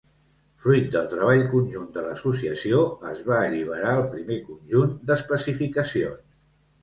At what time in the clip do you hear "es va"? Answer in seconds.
3.11-3.37